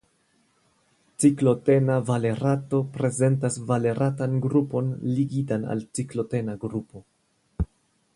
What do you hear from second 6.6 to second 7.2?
grupo.